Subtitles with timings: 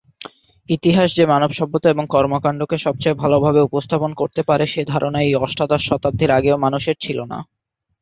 [0.69, 5.81] ইতিহাস যে মানব সভ্যতা এবং কর্মকাণ্ডকে সবচেয়ে ভালোভাবে উপস্থাপন করতে পারে সে ধারণা এই অষ্টাদশ
[5.89, 7.39] শতাব্দীর আগেও মানুষের ছিল না।